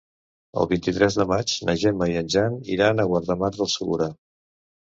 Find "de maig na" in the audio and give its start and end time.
1.19-1.75